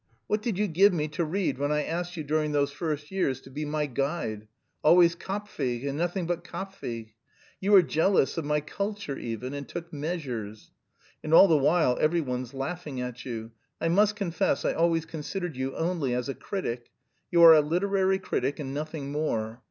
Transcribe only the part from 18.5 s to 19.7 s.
and nothing more.